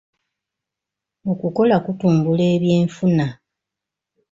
Okukola 1.31 1.75
kutumbula 1.85 2.43
ebyenfuna. 2.55 3.27